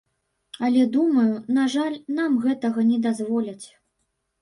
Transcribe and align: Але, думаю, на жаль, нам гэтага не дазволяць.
Але, 0.67 0.81
думаю, 0.95 1.27
на 1.59 1.67
жаль, 1.75 2.01
нам 2.19 2.43
гэтага 2.49 2.91
не 2.91 2.99
дазволяць. 3.09 3.65